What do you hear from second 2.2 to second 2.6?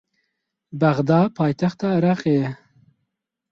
ye.